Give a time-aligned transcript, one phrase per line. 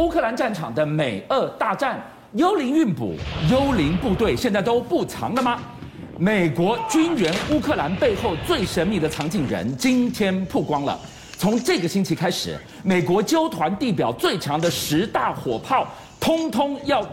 [0.00, 2.02] 乌克兰战场的美俄大战，
[2.32, 3.14] 幽灵运补、
[3.50, 5.60] 幽灵部队现在都不藏了吗？
[6.16, 10.98] 美国军援乌克兰背后最神秘的藏镜人今天曝光了。
[11.36, 15.86] 从这个星期开始，美国纠团地表最强的十大火炮，
[16.18, 17.06] 通通要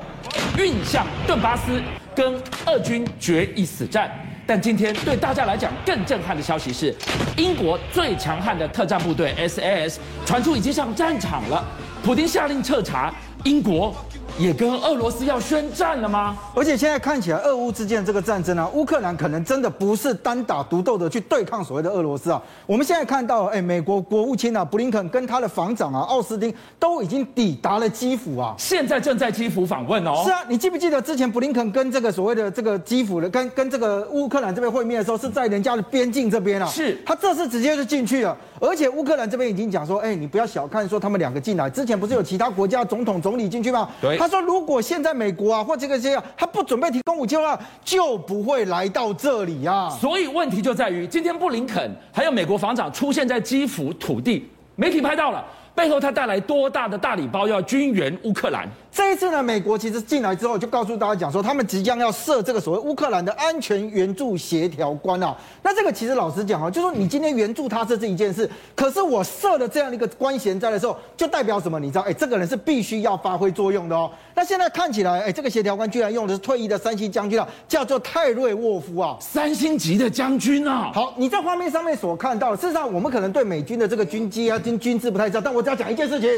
[0.57, 1.81] 运向顿巴斯，
[2.15, 4.09] 跟俄军决一死战。
[4.45, 6.95] 但今天对大家来讲更震撼的消息是，
[7.35, 11.65] 英国最强悍的特战部队 SAS 传出已经上战场了。
[12.03, 13.93] 普京下令彻查，英国
[14.39, 16.37] 也跟俄罗斯要宣战了吗？
[16.53, 22.39] 而且现在看起来，俄乌之间的这个战争啊，乌克兰可能真的不是单打独斗的去对抗所谓的俄罗斯啊。
[22.67, 30.21] 我们现在看到，哎，美国国务卿啊，布林肯跟他的防长啊，奥斯汀都已经抵达了基辅啊，现在正在基辅访问哦。
[30.23, 36.67] 是啊，你记不记得之前布林肯跟这个所谓的这个基辅的，跟跟这个乌克兰这边会面的时候，是在人家的边境这边啊？
[36.67, 43.89] 是，他这次直接就进去了，而且乌克兰这边已经讲说，哎，你不要小看说他们两个进来，之前不是有其他国家总统总理进去吗？
[43.99, 45.07] 对，说如果现在。
[45.17, 49.89] 美国啊，或这个这样，他不准备提供武器的话，就不会来到这里啊。
[49.89, 55.43] 所以问题就在于，今天布林肯还有美国防长出现在基辅土地，媒体拍到了。
[55.77, 58.67] 背后他带来多大的大礼包要军援乌克兰？
[58.91, 65.37] 这一次呢，美国其实进来之后就告诉大家讲说，他们即将要设这个所谓乌克兰的安全援助协调官啊。
[65.61, 71.79] 那这个其实老实讲啊，就说你今天援助他这是一件事，可是我设了这样的一个官衔在的时候，就代表什么？
[71.79, 72.01] 你知道？
[72.01, 74.09] 哎，这个人是必须要发挥作用的哦。
[74.33, 80.89] 那现在看起来，哎，这个协调官居然用的是退役的三星将军啊，叫做泰瑞沃夫啊，三星级的将军啊。
[80.91, 85.66] 好，你在画面上面所看到的，事实上我们可能对美军的这个军机啊、军军制不太知道，但我。
[85.67, 86.29] 要讲一件事情，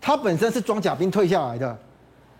[0.00, 1.78] 他本身是装甲兵退下来的。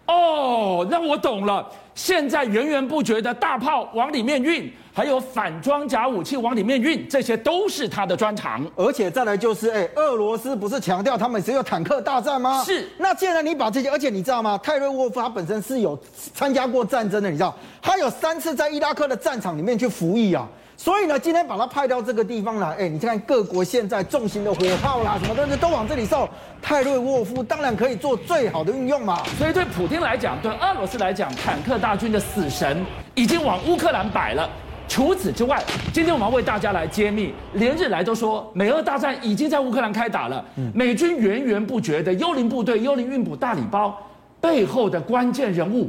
[0.07, 1.67] 哦，那我懂了。
[1.95, 8.67] 现在源源不绝的大炮往里面运，还有反装甲武器往里面运，这些都是他的专长。
[8.75, 12.65] 而且再来就是，哎，俄罗斯不是强调他们只有坦克大战吗？
[12.65, 12.89] 是。
[12.99, 14.59] 那既然你把这些，而且你知道吗？
[14.63, 15.97] 泰瑞沃夫他本身是有
[16.35, 20.49] 参加过战争的，你知道，他有三次在伊拉克的战场里面去服役啊。
[20.83, 26.29] 所以呢，今天把他派到这个地方来，哎，你看各国现在重型的火炮啦，什么东西都往这里送，
[26.61, 29.23] 泰瑞沃夫当然可以做最好的运用嘛。
[29.39, 32.85] 所以对普京来讲，对俄罗斯来讲，坦克大军的死神
[33.15, 34.51] 已经往乌克兰摆了。
[34.89, 35.63] 除此之外，
[35.93, 40.45] 今天我们要为大家来揭秘，连日来都说美俄大战已经在乌克兰开打了，
[40.75, 43.97] 美军源源不绝的幽灵部队、幽灵运补大礼包
[44.41, 45.89] 背后的关键人物。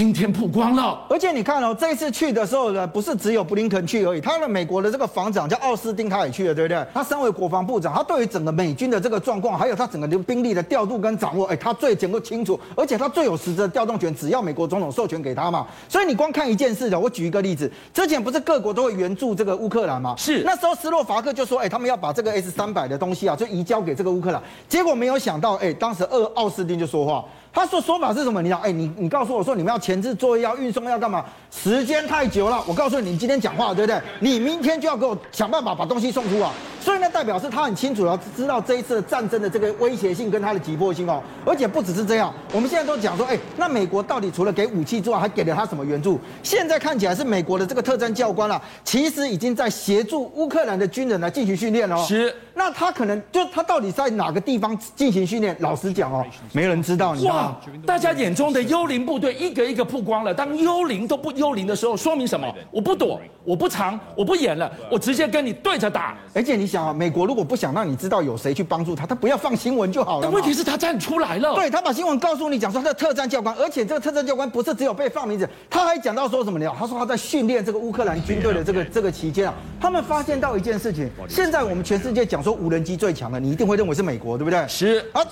[0.00, 6.82] 今天曝光了，而且你看哦，这一次去的时候呢，不是只有布林肯去而已，他的美国的这个防长叫奥斯汀，他也去了，对不对？
[6.94, 15.66] 他身为国防部长，他对于整个美军的这个状况，还有他整个的兵力的调度跟掌握，哎，他最能够清楚，而且他最有实质的调动权，只要美国总统授权给他嘛。
[15.86, 20.14] 所以你光看一件事的，我举一个例子，之前不是各国都会援助这个乌克兰吗？
[20.16, 27.22] 是，那时候斯洛伐克就说，哎，他们要把这个 S 三百的东西啊，就移交给这个乌克兰，结果没有想到，哎，当时二奥斯汀就说话。
[27.52, 28.40] 他说说法是什么？
[28.40, 31.24] 你想，哎，你你告诉我说你们要前置作业，要运送，要干嘛？
[31.50, 32.62] 时间太久了。
[32.66, 34.00] 我告诉你，你今天讲话对不对？
[34.20, 36.52] 你明天就要给我想办法把东西送出啊！
[36.80, 41.22] 所以呢，代表是他很清楚的知道这一次的战争的这个威胁性跟它的急迫性哦。
[41.44, 46.18] 而且不只是这样，我们现在都讲说，哎，那美国到底除了给武器之外，还给了他什么援助？
[46.42, 52.04] 现在看起来是美国的这个特战教官啊，其实已经在协助乌克兰的军人来进行训练哦。
[52.08, 52.34] 是。
[52.52, 55.56] 那他可能就他到底在哪个地方进行训练？
[55.60, 57.14] 老实讲哦，没人知道。
[57.14, 60.34] 你知道哇，大家眼中的幽灵部队一个一个曝光了。
[60.34, 62.46] 当幽灵都不幽灵的时候，说明什么？
[62.70, 66.16] 我不躲，我不藏，我不演了，我直接跟你对着打。
[66.34, 70.22] 而且你想啊，美国如果不想让你知道有谁去帮助他，他不要放新闻就好了。
[70.22, 71.54] 但问题是，他站出来了。
[71.54, 76.72] 对，他把新闻告诉你，讲说他的特战教官，而且这个特战教官不是只有被放名字，他还讲到说什么呢？
[76.78, 81.10] 他说他在训练这个乌克兰军队的这个这个期间啊，他们发现到一件事情。
[81.28, 83.40] 现在我们全世界讲说无人机最强的。
[83.40, 84.64] 你一定会认为是美国，对不对？
[84.68, 85.22] 是啊，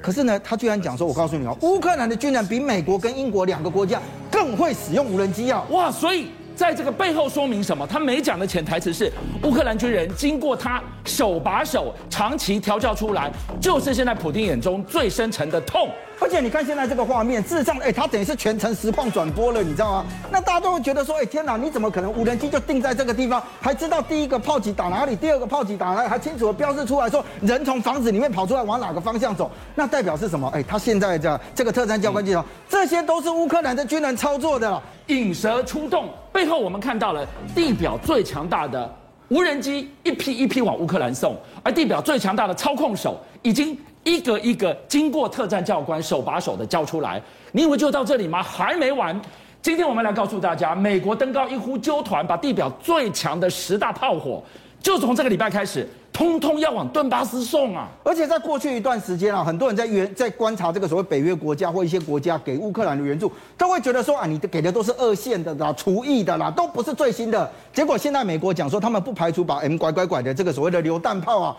[0.00, 5.64] 可是呢，他居然讲说，我告诉你哦，乌克兰的军人比美国跟英国两个国家更会使用无人机啊！
[5.70, 7.86] 哇，所以在这个背后说明什么？
[7.86, 9.12] 他没讲的潜台词是，
[9.42, 13.30] 乌克兰军人经过他手把手长期调教出来，
[13.60, 15.88] 就是现在普丁眼中最深沉的痛。
[16.18, 20.06] 而且你看现在这个画面，事实上，哎，它等于是全程实况转播了，你知道吗？
[20.32, 29.50] 那大家都会觉得说，哎，天哪，你怎么可能无人机就定在这个地方，还知道第一个炮击打哪里，第二个炮击打哪里，还清楚的标示出来说人从房子里面跑出来往哪个方向走？
[29.74, 30.48] 那代表是什么？
[30.54, 34.82] 哎， 他现在的这个特战教官介绍，这些都是乌克兰的军人操作的了。
[35.08, 38.90] 引蛇出洞，背后我们看到了地表最强大的
[39.28, 43.78] 无人机一批一批往乌克兰送，而地表最强大的操控手已经。
[44.06, 47.20] 一个一个经过特战教官手把手的教出来，
[47.50, 48.40] 你以为就到这里吗？
[48.40, 49.20] 还没完。
[49.60, 54.40] 今天我们来告诉大家，美国登高一呼，纠团把地表最强的十大炮火
[54.86, 57.88] 就从这个礼拜开始，通通要往顿巴斯送啊！
[58.04, 67.50] 而且在过去一段时间啊，很多人在援在观察这个所谓北约国家或一些国家给乌克兰的援助，都会觉得说啊，你给的都是二线的啦、厨艺的啦，都不是最新的。
[67.72, 71.56] 结果现在美国讲说，他们不排除把 M 拐拐拐的这个所谓的榴弹炮啊，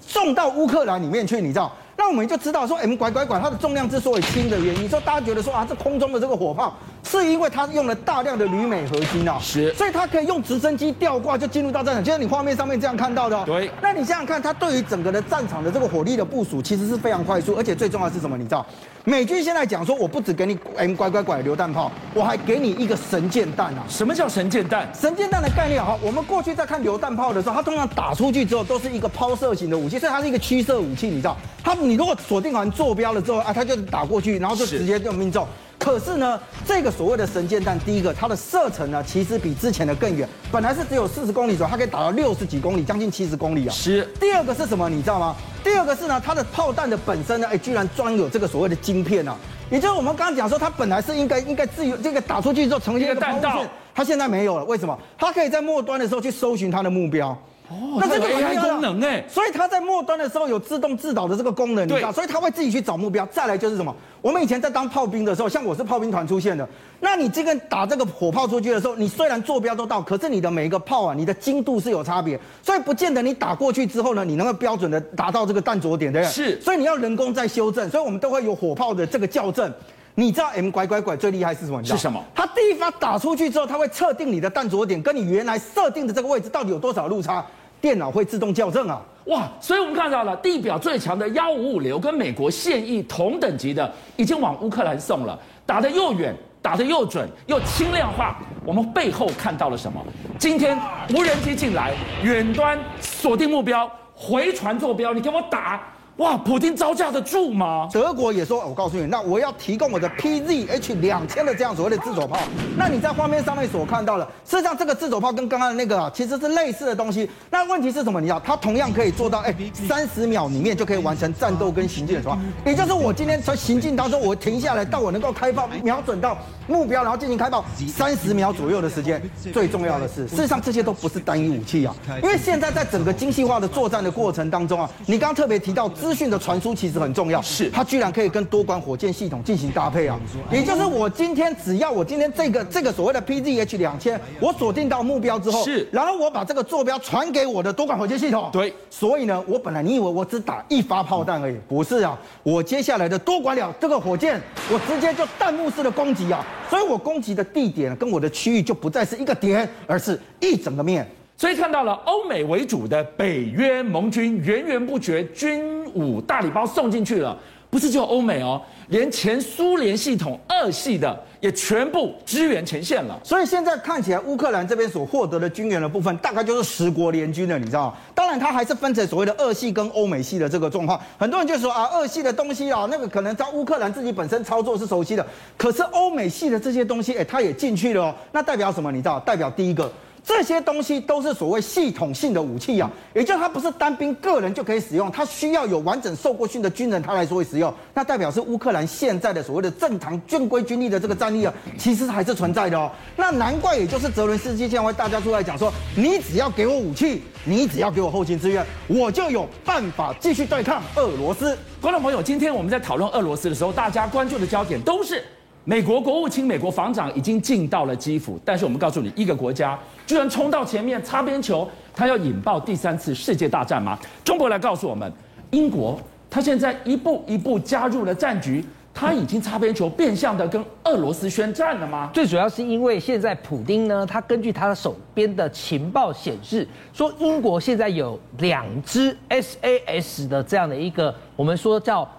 [0.00, 1.72] 送到乌克兰里面去，你知道？
[1.98, 6.72] 那我们就知道说，M 拐拐拐它的重量之所以轻的原因，说大家觉得说啊，这空中的这个火炮
[7.02, 13.44] 是因为它用了大量的铝镁合金啊，是，所以它可以用直升机吊挂就进入到战场，就像你画面上面这样看到的。
[13.44, 18.38] 对，那你想想看，它对于整个的战场的这个火力的部署，其实是非常快速，而且最重要的是什么？
[18.38, 18.64] 你知道，
[19.02, 23.82] 美军现在讲说，我不只给你 M 拐拐拐榴弹炮，我还给你一个神箭弹啊！
[23.88, 24.88] 什么叫神箭弹？
[24.94, 32.68] 神箭弹的概念哈，我们过去在看榴弹炮的时候，它通常打出去之后都是一个抛射型的武器，所以它是一个驱射武器，你知道，它你如果锁定完。
[32.70, 35.44] 坐标了之后啊，它就打过去，然后就直接就命中。
[35.78, 43.72] 可是呢，这个所谓的神箭弹，第一个它的射程呢，其实比之前的更远，本来是只有四十公里左右，它可以打到六十几公里，将近七十公里啊。
[43.72, 44.06] 是。
[44.20, 44.88] 第二个是什么？
[44.88, 45.34] 你知道吗？
[45.64, 49.34] 第二个是呢，它的炮弹的本身呢，哎，居然装有这个所谓的晶片啊。
[49.70, 53.62] 也就是我们刚刚讲说，它本来是应该应该自由这个打出去之后成为一个弹道，
[53.94, 54.64] 它现在没有了。
[54.64, 54.96] 为什么？
[55.18, 57.36] 它可以在末端的时候去搜寻它的目标。
[57.70, 63.26] 哦，那这个 AI 功能哎，所以它在末端的时候有自动自导的这个功能，你知道，所以它会自己去找目标。
[63.26, 63.94] 再来就是什么？
[64.22, 66.66] 我们以前在当炮兵的时候，像我是炮兵团出现的，
[67.00, 76.32] 那你这个打这个火炮出去的时候，你虽然坐标都到，可是你的每一个炮啊，你的精度是有差别，所以不见得你打过去之后呢，你能够标准的达到这个弹着点，对不对？
[76.32, 79.70] 是，所以你要人工再修正，所以我们都会有火炮的这个校正。
[80.18, 81.80] 你知道 M 拐拐拐最厉害是什么？
[81.80, 82.20] 你知道是什么？
[82.34, 87.46] 它第一发打出去之后，它会测定你的弹着点跟你原来设定的这个位置到底有多少路差。
[87.80, 89.00] 电脑会自动校正啊！
[89.26, 98.36] 哇，所以我们看到了地表最强的幺五五流跟美国现役同等级的，已经往乌克兰送了，打得又远，打得又准，又轻量化。
[98.64, 100.04] 我们背后看到了什么？
[100.36, 100.76] 今天
[101.14, 101.94] 无人机进来，
[102.24, 105.80] 远端锁定目标，回传坐标，你给我打。
[106.18, 107.88] 哇，普京招架得住吗？
[107.92, 112.40] 德国也说，我告诉你，那我要提供我的 PZH 两千的这样所谓的自走炮。
[112.76, 117.30] 那你在画面上面所看到的，事实上这个自走炮跟刚刚的那个啊，其实是类似的东西。
[117.50, 118.20] 那问题是什么？
[118.20, 122.44] 你知道，它同样可以做到，哎，三十秒里面就可以完成战斗跟行进的状况。
[122.66, 126.36] 也就是我今天从行进当中，我停下来到我能够开炮，瞄准到
[126.66, 129.22] 目标，然后进行开炮，三十秒左右的时间。
[129.52, 131.94] 最重要的是，事实上这些都不是单一武器啊，
[132.24, 135.88] 因为现在在整个精细化的作战的过程当中啊，你刚刚特别提到。
[136.08, 137.68] 资讯的传输其实很重要，是。
[137.68, 140.18] 它居然可以跟多管火箭系统进行搭配啊！
[140.50, 154.40] 也就是我今天只要我今天这个这个所谓的 PZH 两千，我锁定到目标之后，是，然后我把这个坐标传给我的多管火箭系统，对，所以呢，我本来你以为我只打一发炮弹而已，不是啊，我接下来的多管了这个火箭，
[154.72, 161.06] 我直接就弹幕式的攻击啊，所以我攻击的地点跟我的区域就不再是一个点，而是一整个面。
[161.38, 167.38] 所以看到了欧美为主的北约盟军源源不绝军武大礼包送进去了，
[167.70, 173.16] 不是就欧美哦，连前苏联系统二系的也全部支援前线了。
[173.22, 177.94] 所以现在看起来乌克兰这边所获得的军援的部分，大概就是十国联军了，你知道吗？
[178.16, 181.00] 当然，它还是分成所谓的二系跟欧美系的这个状况。
[181.16, 185.24] 很多人就说啊，二系的东西啊，那个可能在乌克兰自己本身操作是熟悉的，
[185.56, 188.14] 可是欧美系的这些东西，哎，它也进去了哦。
[188.32, 188.90] 那代表什么？
[188.90, 189.20] 你知道？
[189.20, 189.88] 代表第一个。
[190.24, 197.72] 这些东西都是所谓系统性的武器啊，也就是它不是单兵个人就可以使用，它需要有完整受过训的军人他来说会使用。
[197.94, 202.90] 那代表是乌克兰现在的所谓的正常正规军力的这个战力啊，其实还是存在的哦。
[203.16, 211.56] 那难怪，也就是泽伦斯基现在会大家出来讲说，你只要给我武器，你只要给我后勤支援，我就有办法继续对抗俄罗斯。
[211.80, 215.24] 观众朋友，今天我们在讨论俄罗斯的时候，大家关注的焦点都是。
[215.68, 223.98] 美国国务卿、美国防长已经进到了基辅，但是我们告诉你，一个国家居然冲到前面擦边球，他要引爆第三次世界大战吗？
[224.24, 225.12] 中国来告诉我们，
[225.50, 232.08] 英国他现在一步一步加入了战局，他已经擦边球，变相的跟俄罗斯宣战了吗？
[232.14, 242.10] 最主要是因为现在普丁呢，他根据他的手边的情报显示，说英国现在有两支 SAS 的这样的一个，我们说叫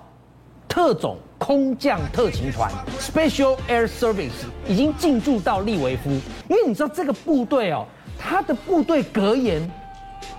[0.69, 1.17] 特种。
[1.39, 6.09] 空降特勤团 （Special Air Service） 已经进驻到利维夫，
[6.49, 7.85] 因为你知道这个部队哦，
[8.19, 9.71] 他的部队格言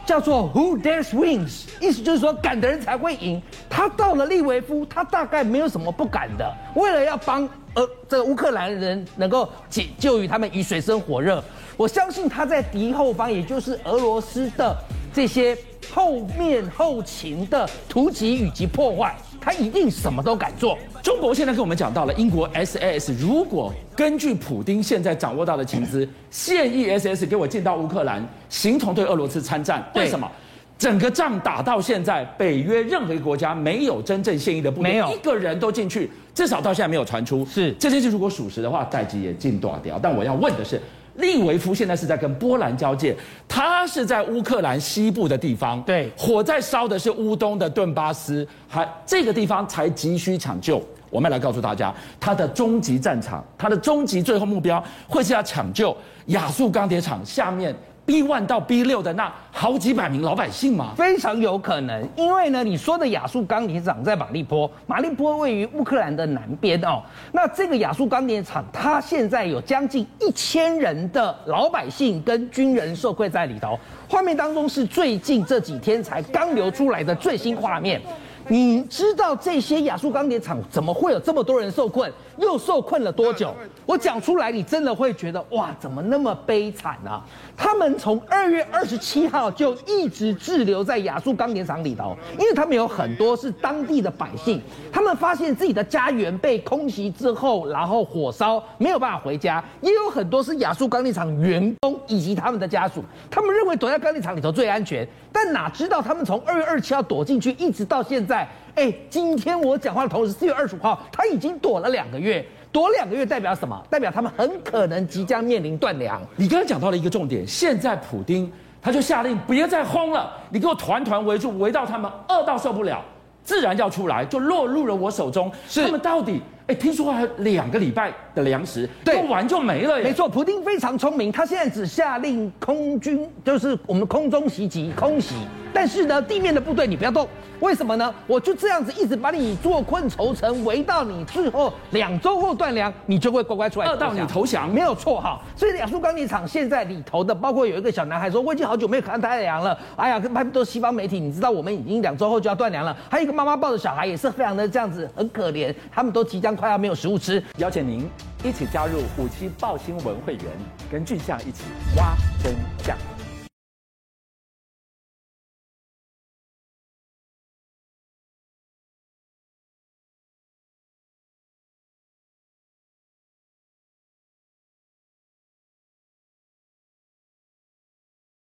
[0.05, 3.41] 叫做 “Who dares wins”，意思就是说敢的人才会赢。
[3.71, 6.55] 他到了利维夫，他大概没有什么不敢的。
[6.77, 11.43] 为了要帮呃这个乌克兰人能够解救于他们于水深火热，
[11.79, 14.77] 我相信他在敌后方，也就是俄罗斯的
[15.15, 15.57] 这些
[15.95, 19.17] 后面后勤的突击以及破坏。
[19.41, 20.77] 他一定什么都敢做。
[21.03, 29.85] 中国现在跟我们讲到了，英国 SAS 如果根据普丁现在掌握到的情资，现役 SAS 给我进到乌克兰，形同对俄罗斯参战。
[29.95, 30.31] 为什么？
[30.79, 37.45] 整个仗打到现在，北约任何一个国家没有真正现役的部队，没有一个人都进去，至少到现在没有传出。
[37.45, 39.99] 是这件事如果属实的话，代志也进多少条。
[40.03, 40.81] 但我要问的是，
[41.17, 43.17] 利维夫现在是在跟波兰交界，
[43.49, 50.83] 他是在乌克兰西部的地方，对，火在烧的是乌东的顿巴斯，还这个地方才急需抢救。
[51.11, 57.75] 我们来告诉大家，他的终极战场，他的终极最后目标会是要抢救亚速钢铁厂下面。
[58.11, 60.95] B one 到 B 六的那好几百名老百姓吗？
[60.97, 67.01] 非常有可能，因为呢，你说的亚速钢铁厂在马利坡，马利坡位于乌克兰的南边哦。
[67.31, 73.79] 那这个亚速钢铁厂，它现在有将近一千人的老百姓跟军人受困在里头。
[74.09, 78.03] 画面当中是最近这几天才刚流出来的最新画面。
[78.51, 82.13] 你知道这些亚速钢铁厂怎么会有这么多人受困？
[82.37, 83.55] 又受困了多久？
[83.87, 87.25] 我讲出来，你真的会觉得哇，怎么那么悲惨啊？
[87.57, 108.47] 他们从二月二十七号就一直滞留在亚速钢铁厂里头，因为他们有很多是当地的百姓，他们发现自己的家园被空袭之后，然后火烧，没有办法回家，也有很多是亚速钢铁厂员工以及他们的家属，他们认为躲在钢铁厂里头最安全，但哪知道他们从二月二十七号躲进去，一直到现在。
[108.75, 113.81] 哎，今天我讲话的同时，四月二十五号，他已经躲了两个月，躲两个月代表什么？
[113.91, 116.21] 代表他们很可能即将面临断粮。
[116.37, 123.03] 你刚刚讲到了一个重点，现在普丁他就下令别再轰了，你给我团团围住，围到他们饿到受不了，
[123.43, 125.51] 自然要出来，就落入了我手中。
[125.69, 126.41] 是他们到底？
[126.71, 130.01] 哎，听说还有两个礼拜的粮食，对，用完就没了。
[130.01, 135.35] 没错，普丁非常聪明，他现在只下令空军，就是我们空中袭击、空袭。
[135.73, 137.29] 但是呢，地面的部队你不要动，
[137.61, 138.13] 为什么呢？
[138.27, 143.87] 我就这样子一直把你坐困愁城，围到你最后两周后断粮，你就会乖乖出来。
[143.87, 145.41] 饿到你投降，没有错哈。
[145.57, 149.79] 所以亚速钢铁厂现在里头的，包括有一个小男孩说，我已经好久没有看太阳了。
[149.97, 152.97] 哎呀，跟拍多西方媒体，你知道我们已经两周后就要断粮了。
[153.11, 157.43] 还有一个妈妈抱着小孩，也是非常的这样子，很可怜，他们都即将快要没有食物吃。
[157.59, 158.09] 邀请您
[158.43, 160.45] 一起加入五七报新闻会员，
[160.91, 161.65] 跟俊相一起
[161.97, 162.70] 挖真相。